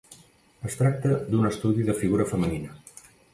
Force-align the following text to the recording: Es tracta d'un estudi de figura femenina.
Es 0.69 0.77
tracta 0.79 1.11
d'un 1.33 1.49
estudi 1.51 1.85
de 1.91 1.97
figura 2.01 2.27
femenina. 2.33 2.75